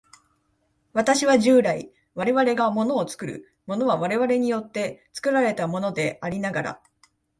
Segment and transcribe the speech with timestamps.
[0.93, 6.81] 私は従来、我々が物を作る、物は我々によって作られたものでありながら、